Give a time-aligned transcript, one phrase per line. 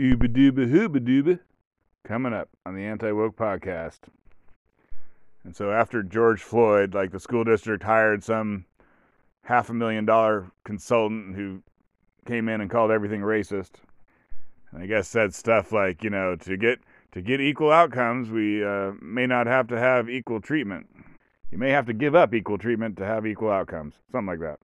[0.00, 1.40] Ooba dooba hooba dooba.
[2.04, 3.98] Coming up on the Anti Woke podcast.
[5.42, 8.64] And so after George Floyd, like the school district hired some
[9.42, 11.64] half a million dollar consultant who
[12.26, 13.72] came in and called everything racist.
[14.70, 16.78] And I guess said stuff like, you know, to get
[17.12, 20.86] to get equal outcomes, we uh, may not have to have equal treatment.
[21.50, 24.60] You may have to give up equal treatment to have equal outcomes, something like that.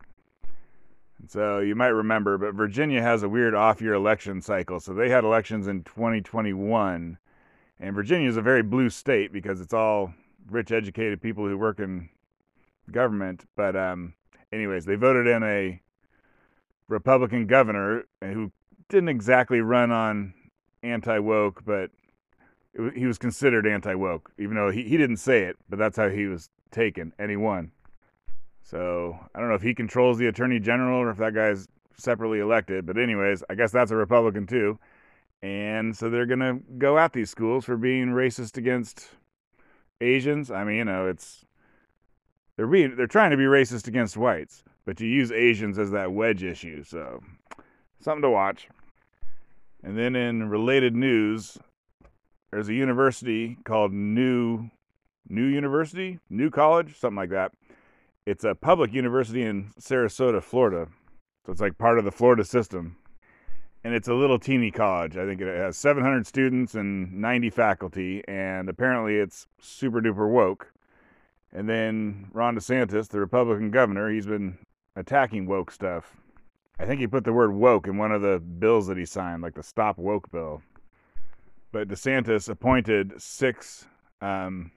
[1.28, 4.80] So you might remember, but Virginia has a weird off-year election cycle.
[4.80, 7.18] So they had elections in 2021,
[7.80, 10.14] and Virginia is a very blue state because it's all
[10.50, 12.08] rich, educated people who work in
[12.90, 13.44] government.
[13.56, 14.14] But um,
[14.52, 15.80] anyways, they voted in a
[16.88, 18.52] Republican governor who
[18.88, 20.34] didn't exactly run on
[20.82, 21.90] anti woke, but
[22.74, 25.96] it, he was considered anti woke, even though he, he didn't say it, but that's
[25.96, 27.72] how he was taken, and he won.
[28.64, 32.40] So I don't know if he controls the attorney general or if that guy's separately
[32.40, 34.78] elected, but anyways, I guess that's a Republican too.
[35.42, 39.10] And so they're gonna go at these schools for being racist against
[40.00, 40.50] Asians.
[40.50, 41.44] I mean, you know, it's
[42.56, 46.12] they're being they're trying to be racist against whites, but you use Asians as that
[46.12, 46.82] wedge issue.
[46.84, 47.20] So
[48.00, 48.68] something to watch.
[49.82, 51.58] And then in related news,
[52.50, 54.70] there's a university called New
[55.28, 57.52] New University, New College, something like that.
[58.26, 60.88] It's a public university in Sarasota, Florida.
[61.44, 62.96] So it's like part of the Florida system.
[63.84, 65.18] And it's a little teeny college.
[65.18, 68.22] I think it has 700 students and 90 faculty.
[68.26, 70.72] And apparently it's super duper woke.
[71.52, 74.58] And then Ron DeSantis, the Republican governor, he's been
[74.96, 76.16] attacking woke stuff.
[76.78, 79.42] I think he put the word woke in one of the bills that he signed,
[79.42, 80.62] like the Stop Woke bill.
[81.72, 83.86] But DeSantis appointed six
[84.22, 84.72] um,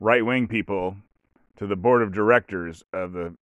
[0.00, 0.96] right wing people
[1.56, 3.34] to the board of directors of the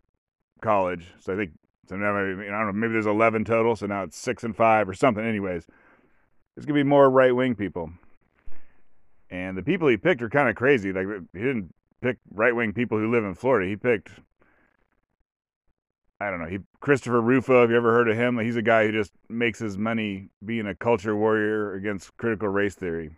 [0.61, 1.07] college.
[1.21, 1.53] So I think
[1.89, 3.77] so now maybe, I don't know maybe there's 11 total.
[3.77, 5.25] So now it's six and five or something.
[5.25, 5.67] Anyways,
[6.55, 7.91] there's gonna be more right wing people.
[9.31, 10.93] And the people he picked are kind of crazy.
[10.93, 13.69] Like he didn't pick right wing people who live in Florida.
[13.69, 14.11] He picked
[16.21, 16.47] I don't know.
[16.47, 17.63] He Christopher Rufo.
[17.63, 18.39] Have you ever heard of him?
[18.39, 22.77] He's a guy who just makes his money being a culture warrior against critical race
[22.77, 23.11] theory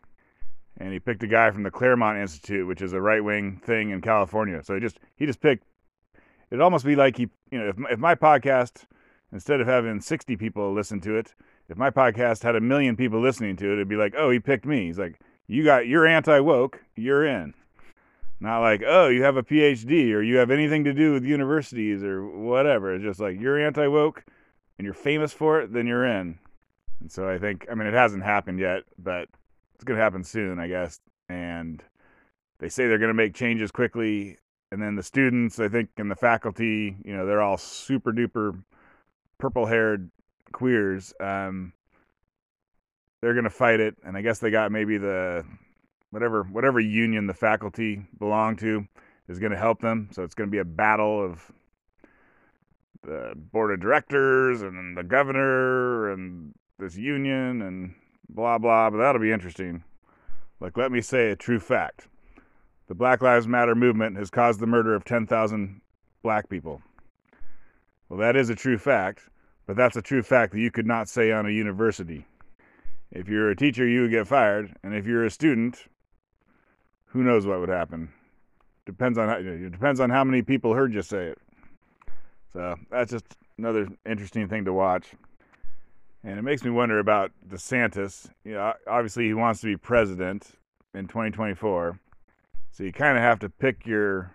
[0.76, 3.90] and he picked a guy from the Claremont Institute, which is a right wing thing
[3.90, 4.62] in California.
[4.62, 5.64] So he just he just picked.
[6.50, 8.84] It'd almost be like he, you know, if if my podcast
[9.32, 11.34] instead of having sixty people listen to it,
[11.68, 14.40] if my podcast had a million people listening to it, it'd be like, oh, he
[14.40, 14.86] picked me.
[14.86, 17.54] He's like, you got you're anti woke, you're in.
[18.40, 22.02] Not like, oh, you have a PhD or you have anything to do with universities
[22.02, 22.94] or whatever.
[22.94, 24.24] It's just like you're anti woke
[24.78, 26.38] and you're famous for it, then you're in.
[27.00, 29.28] And so I think, I mean, it hasn't happened yet, but
[29.84, 30.98] it's going to happen soon, I guess.
[31.28, 31.82] And
[32.58, 34.38] they say they're going to make changes quickly.
[34.72, 38.62] And then the students, I think, and the faculty, you know, they're all super duper
[39.38, 40.10] purple haired
[40.52, 41.12] queers.
[41.20, 41.74] Um,
[43.20, 43.94] they're going to fight it.
[44.06, 45.44] And I guess they got maybe the
[46.10, 48.86] whatever whatever union the faculty belong to
[49.28, 50.08] is going to help them.
[50.12, 51.52] So it's going to be a battle of
[53.02, 57.94] the board of directors and the governor and this union and
[58.28, 59.84] blah, blah, but that'll be interesting.
[60.60, 62.08] Like, let me say a true fact
[62.86, 65.80] the Black Lives Matter movement has caused the murder of 10,000
[66.22, 66.82] black people.
[68.08, 69.22] Well, that is a true fact,
[69.66, 72.26] but that's a true fact that you could not say on a university.
[73.10, 75.86] If you're a teacher, you would get fired, and if you're a student,
[77.06, 78.10] who knows what would happen?
[78.86, 81.38] Depends on how, it depends on how many people heard you say it.
[82.52, 83.24] So that's just
[83.56, 85.06] another interesting thing to watch.
[86.24, 88.30] And it makes me wonder about DeSantis.
[88.44, 90.52] You know, obviously he wants to be president
[90.94, 92.00] in 2024.
[92.70, 94.32] So you kind of have to pick your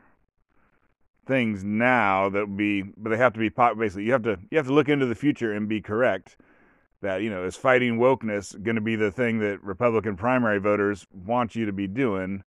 [1.25, 4.57] things now that be, but they have to be pop, basically you have to you
[4.57, 6.37] have to look into the future and be correct
[7.01, 11.05] that you know is fighting wokeness going to be the thing that Republican primary voters
[11.13, 12.43] want you to be doing,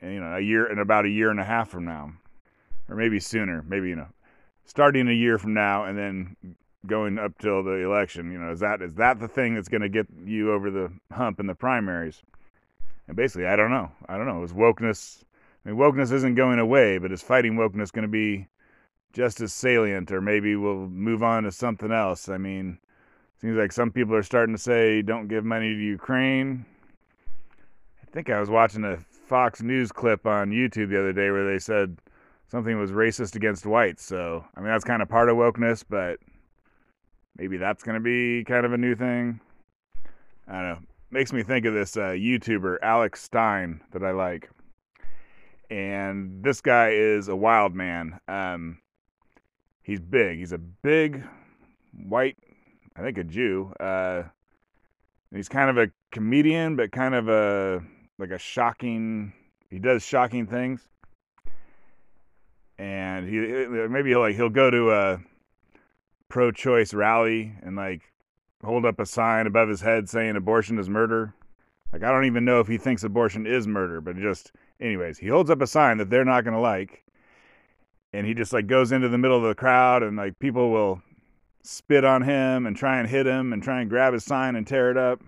[0.00, 2.12] and, you know, a year in about a year and a half from now,
[2.88, 4.08] or maybe sooner, maybe you know,
[4.64, 6.36] starting a year from now and then
[6.86, 8.30] going up till the election.
[8.32, 10.92] You know, is that is that the thing that's going to get you over the
[11.12, 12.22] hump in the primaries?
[13.08, 13.90] And basically, I don't know.
[14.08, 14.42] I don't know.
[14.42, 15.22] Is wokeness?
[15.64, 18.48] I mean, wokeness isn't going away, but is fighting wokeness going to be
[19.12, 22.28] just as salient, or maybe we'll move on to something else?
[22.28, 22.78] I mean,
[23.40, 26.66] seems like some people are starting to say, "Don't give money to Ukraine."
[28.02, 31.50] I think I was watching a Fox News clip on YouTube the other day where
[31.50, 31.98] they said
[32.48, 34.04] something was racist against whites.
[34.04, 36.18] So, I mean, that's kind of part of wokeness, but
[37.38, 39.40] maybe that's going to be kind of a new thing.
[40.48, 40.78] I don't know.
[41.10, 44.50] Makes me think of this uh, YouTuber, Alex Stein, that I like.
[45.70, 48.18] And this guy is a wild man.
[48.28, 48.78] Um,
[49.82, 50.38] he's big.
[50.38, 51.24] He's a big
[51.92, 52.36] white,
[52.96, 53.72] I think a Jew.
[53.78, 54.24] Uh,
[55.34, 57.82] he's kind of a comedian, but kind of a
[58.18, 59.32] like a shocking.
[59.70, 60.86] He does shocking things,
[62.78, 63.38] and he
[63.88, 65.20] maybe he'll like he'll go to a
[66.28, 68.12] pro-choice rally and like
[68.64, 71.34] hold up a sign above his head saying abortion is murder.
[71.92, 75.28] Like I don't even know if he thinks abortion is murder, but just anyways, he
[75.28, 77.04] holds up a sign that they're not going to like
[78.12, 81.02] and he just like goes into the middle of the crowd and like people will
[81.62, 84.66] spit on him and try and hit him and try and grab his sign and
[84.66, 85.20] tear it up.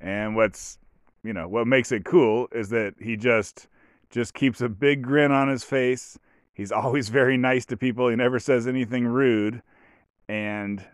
[0.00, 0.78] And what's
[1.22, 3.68] you know, what makes it cool is that he just
[4.10, 6.18] just keeps a big grin on his face.
[6.52, 8.08] He's always very nice to people.
[8.08, 9.62] He never says anything rude.
[10.28, 10.84] And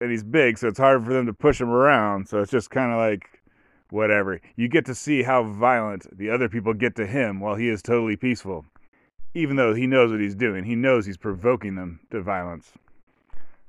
[0.00, 2.28] and he's big, so it's hard for them to push him around.
[2.28, 3.42] So it's just kind of like
[3.90, 4.40] whatever.
[4.56, 7.82] You get to see how violent the other people get to him while he is
[7.82, 8.66] totally peaceful.
[9.34, 12.72] Even though he knows what he's doing, he knows he's provoking them to violence.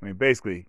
[0.01, 0.65] I mean, basically,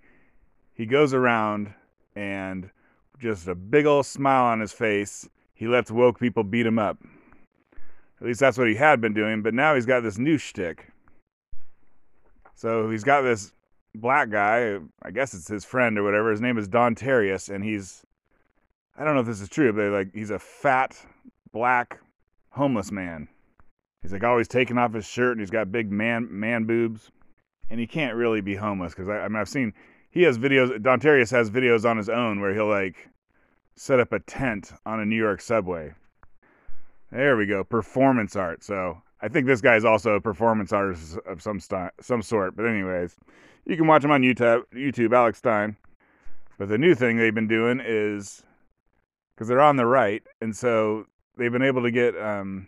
[0.74, 1.74] he goes around
[2.16, 2.70] and
[3.18, 6.98] just a big old smile on his face, he lets woke people beat him up.
[8.20, 10.88] At least that's what he had been doing, but now he's got this new shtick.
[12.54, 13.52] So he's got this
[13.94, 16.30] black guy, I guess it's his friend or whatever.
[16.30, 18.04] His name is Don Terrius, and he's
[18.96, 20.96] I don't know if this is true, but like he's a fat
[21.52, 22.00] black
[22.50, 23.28] homeless man.
[24.02, 27.10] He's like always taking off his shirt and he's got big man man boobs,
[27.70, 29.72] and he can't really be homeless because I, I mean I've seen
[30.10, 30.82] he has videos.
[30.82, 33.08] Don Terrius has videos on his own where he'll like
[33.76, 35.94] set up a tent on a New York subway.
[37.12, 38.62] There we go, performance art.
[38.64, 42.54] So I think this guy is also a performance artist of some st- some sort.
[42.56, 43.16] But anyways,
[43.66, 44.62] you can watch him on YouTube.
[44.72, 45.76] YouTube, Alex Stein.
[46.58, 48.42] But the new thing they've been doing is
[49.34, 51.06] because they're on the right, and so
[51.36, 52.66] they've been able to get um,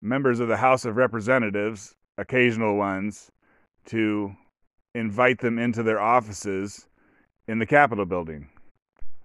[0.00, 3.30] members of the House of Representatives, occasional ones,
[3.86, 4.34] to
[4.94, 6.88] invite them into their offices
[7.46, 8.48] in the Capitol building.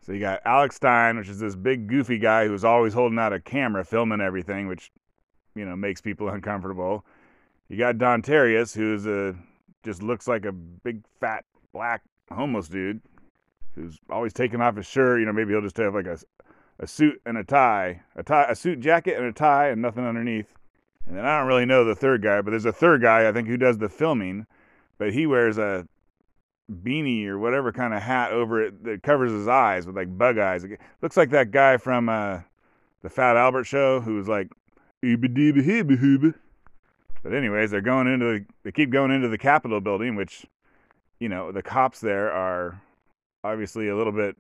[0.02, 3.34] So you got Alex Stein, which is this big goofy guy who's always holding out
[3.34, 4.92] a camera filming everything, which
[5.58, 7.06] you know makes people uncomfortable.
[7.70, 9.36] You got Don Terrius, who's a
[9.84, 12.02] just looks like a big fat black
[12.32, 13.02] homeless dude
[13.76, 15.20] who's always taking off his shirt.
[15.20, 16.18] You know, maybe he'll just have like a
[16.80, 20.06] a suit and a tie, a tie, a suit jacket and a tie, and nothing
[20.06, 20.54] underneath.
[21.08, 23.32] And then I don't really know the third guy, but there's a third guy I
[23.32, 24.46] think who does the filming,
[24.98, 25.88] but he wears a
[26.70, 30.38] beanie or whatever kind of hat over it that covers his eyes with like bug
[30.38, 30.64] eyes.
[30.64, 32.42] It looks like that guy from uh,
[33.02, 34.50] the Fat Albert Show who was like,
[37.24, 40.46] but anyways, they're going into the, they keep going into the Capitol building, which,
[41.20, 42.82] you know, the cops there are
[43.44, 44.36] obviously a little bit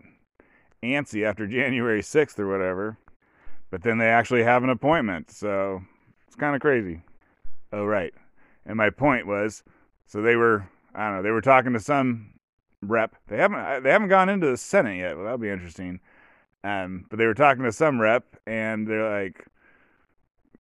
[0.83, 2.98] antsy after January 6th or whatever.
[3.69, 5.81] But then they actually have an appointment, so
[6.25, 7.01] it's kind of crazy.
[7.74, 8.13] Oh right,
[8.65, 9.62] and my point was,
[10.06, 12.33] so they were I don't know they were talking to some
[12.81, 13.15] rep.
[13.27, 15.15] They haven't they haven't gone into the Senate yet.
[15.15, 16.00] Well, that'll be interesting.
[16.63, 19.45] Um, but they were talking to some rep, and they're like,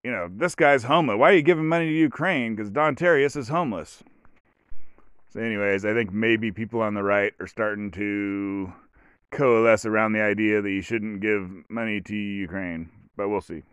[0.03, 1.17] you know, this guy's homeless.
[1.17, 2.55] Why are you giving money to Ukraine?
[2.55, 4.03] Because Don Terrius is homeless.
[5.29, 8.73] So, anyways, I think maybe people on the right are starting to
[9.31, 13.63] coalesce around the idea that you shouldn't give money to Ukraine, but we'll see.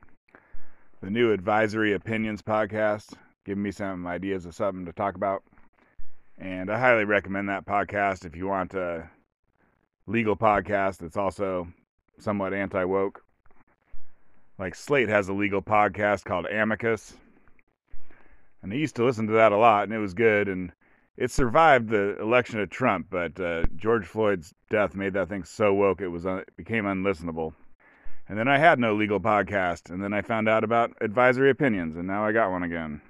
[1.00, 5.42] The new Advisory Opinions podcast, giving me some ideas of something to talk about.
[6.38, 9.08] And I highly recommend that podcast if you want a
[10.06, 11.68] legal podcast that's also
[12.18, 13.23] somewhat anti woke.
[14.58, 17.14] Like Slate has a legal podcast called Amicus.
[18.62, 20.48] And I used to listen to that a lot, and it was good.
[20.48, 20.72] And
[21.16, 25.74] it survived the election of Trump, but uh, George Floyd's death made that thing so
[25.74, 27.52] woke it was it became unlistenable.
[28.28, 31.96] And then I had no legal podcast, and then I found out about advisory opinions,
[31.96, 33.02] and now I got one again.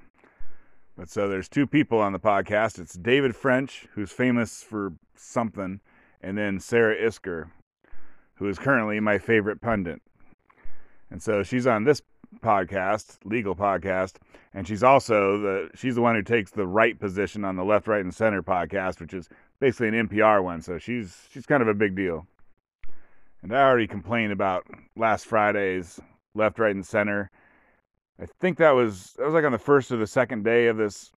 [0.96, 2.78] But so there's two people on the podcast.
[2.78, 5.80] It's David French, who's famous for something,
[6.20, 7.50] and then Sarah Isgur,
[8.36, 10.00] who is currently my favorite pundit.
[11.14, 12.02] And so she's on this
[12.42, 14.14] podcast, legal podcast,
[14.52, 17.86] and she's also the she's the one who takes the right position on the left,
[17.86, 19.28] right, and center podcast, which is
[19.60, 20.60] basically an NPR one.
[20.60, 22.26] So she's she's kind of a big deal.
[23.42, 24.66] And I already complained about
[24.96, 26.00] last Friday's
[26.34, 27.30] left, right, and center.
[28.20, 30.76] I think that was that was like on the first or the second day of
[30.76, 31.12] this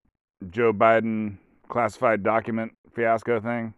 [0.51, 1.39] Joe Biden
[1.69, 3.73] classified document fiasco thing.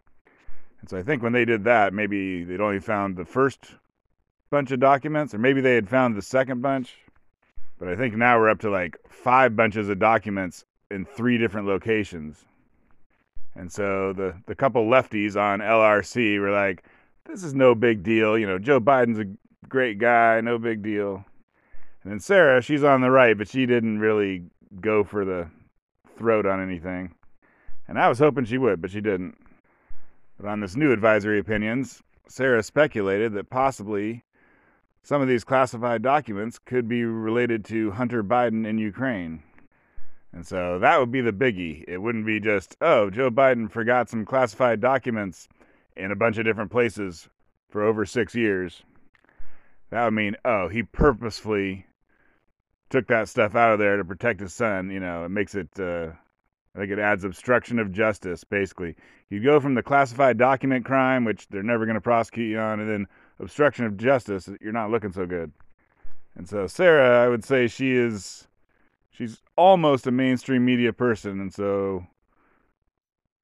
[0.82, 3.76] And so I think when they did that, maybe they'd only found the first
[4.50, 6.96] bunch of documents, or maybe they had found the second bunch.
[7.78, 11.66] But I think now we're up to like five bunches of documents in three different
[11.66, 12.44] locations.
[13.54, 16.84] And so the, the couple lefties on LRC were like,
[17.24, 18.36] this is no big deal.
[18.38, 21.24] You know, Joe Biden's a great guy, no big deal.
[22.02, 24.44] And then Sarah, she's on the right, but she didn't really
[24.80, 25.48] go for the
[26.16, 27.14] throat on anything.
[27.88, 29.36] And I was hoping she would, but she didn't.
[30.38, 34.24] But on this new advisory opinions, Sarah speculated that possibly
[35.02, 39.42] some of these classified documents could be related to Hunter Biden in Ukraine.
[40.32, 41.84] And so that would be the biggie.
[41.88, 45.48] It wouldn't be just, oh, Joe Biden forgot some classified documents
[45.96, 47.28] in a bunch of different places
[47.68, 48.82] for over six years.
[49.90, 51.86] That would mean, oh, he purposefully
[52.90, 54.90] took that stuff out of there to protect his son.
[54.90, 56.10] You know, it makes it, uh,
[56.74, 58.94] I think it adds obstruction of justice, basically.
[59.30, 62.78] You go from the classified document crime, which they're never going to prosecute you on,
[62.78, 63.06] and then
[63.40, 65.52] obstruction of justice, you're not looking so good.
[66.36, 68.46] And so Sarah, I would say she is
[69.10, 72.06] she's almost a mainstream media person, and so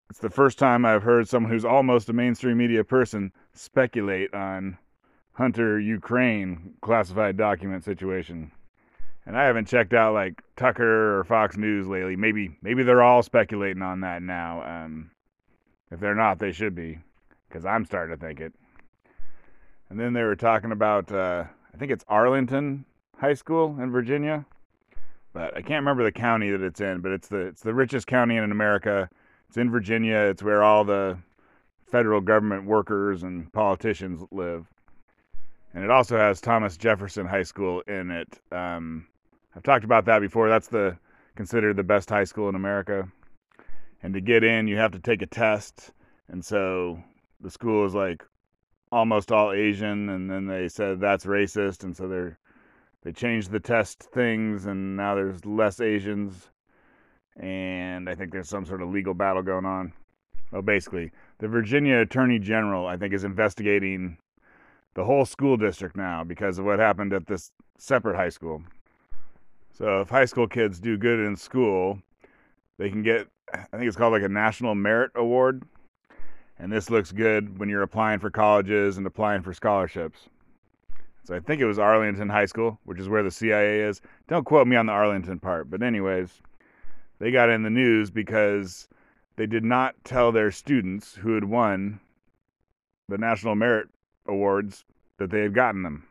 [0.08, 4.78] it's the first time I've heard someone who's almost a mainstream media person speculate on
[5.32, 8.52] Hunter Ukraine classified document situation.
[9.26, 12.14] And I haven't checked out like Tucker or Fox News lately.
[12.14, 14.62] Maybe maybe they're all speculating on that now.
[14.62, 15.10] Um,
[15.90, 16.98] if they're not, they should be,
[17.48, 18.52] because I'm starting to think it.
[19.88, 22.84] And then they were talking about, uh, I think it's Arlington
[23.18, 24.44] High School in Virginia,
[25.32, 27.00] but I can't remember the county that it's in.
[27.00, 29.08] But it's the it's the richest county in America.
[29.48, 30.16] It's in Virginia.
[30.16, 31.18] It's where all the
[31.90, 34.66] federal government workers and politicians live.
[35.72, 38.40] And it also has Thomas Jefferson High School in it.
[38.50, 39.06] Um,
[39.54, 40.48] I've talked about that before.
[40.48, 40.96] That's the
[41.36, 43.06] considered the best high school in America.
[44.02, 45.92] And to get in, you have to take a test.
[46.28, 47.02] And so
[47.40, 48.24] the school is like
[48.92, 52.38] almost all Asian, and then they said that's racist, and so they're
[53.02, 56.50] they changed the test things, and now there's less Asians,
[57.36, 59.92] and I think there's some sort of legal battle going on.
[60.50, 64.18] Well, basically, the Virginia Attorney General, I think, is investigating
[64.94, 68.62] the whole school district now because of what happened at this separate high school.
[69.72, 72.00] So, if high school kids do good in school,
[72.78, 75.62] they can get, I think it's called like a National Merit Award
[76.58, 80.28] and this looks good when you're applying for colleges and applying for scholarships.
[81.24, 84.00] So I think it was Arlington High School, which is where the CIA is.
[84.28, 86.40] Don't quote me on the Arlington part, but anyways,
[87.18, 88.88] they got in the news because
[89.36, 92.00] they did not tell their students who had won
[93.08, 93.88] the National Merit
[94.26, 94.84] Awards
[95.18, 96.06] that they had gotten them.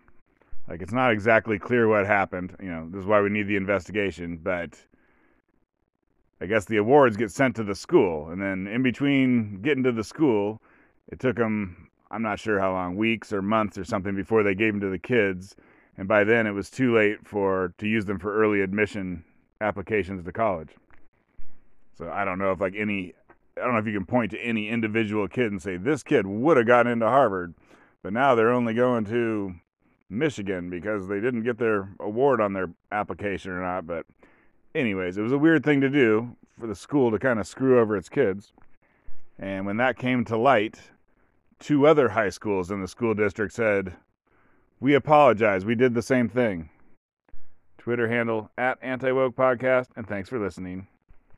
[0.67, 2.55] Like it's not exactly clear what happened.
[2.61, 4.77] You know, this is why we need the investigation, but
[6.41, 9.91] I guess the awards get sent to the school, and then in between getting to
[9.91, 10.61] the school,
[11.07, 14.55] it took them I'm not sure how long, weeks or months or something before they
[14.55, 15.55] gave them to the kids,
[15.97, 19.23] and by then it was too late for to use them for early admission
[19.61, 20.69] applications to college.
[21.97, 23.13] So I don't know if like any
[23.57, 26.27] I don't know if you can point to any individual kid and say this kid
[26.27, 27.53] would have gotten into Harvard,
[28.03, 29.55] but now they're only going to
[30.09, 34.05] Michigan because they didn't get their award on their application or not, but
[34.75, 37.79] anyways, it was a weird thing to do for the school to kind of screw
[37.79, 38.53] over its kids.
[39.39, 40.79] And when that came to light,
[41.60, 43.94] two other high schools in the school district said,
[44.79, 45.65] We apologize.
[45.65, 46.70] We did the same thing.
[47.77, 50.88] Twitter handle at Anti Woke Podcast, and thanks for listening.